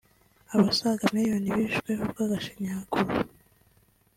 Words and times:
Abasaga 0.55 1.03
miliyoni 1.15 1.49
bishwe 1.57 1.89
urw’agashinyaguro 2.03 3.13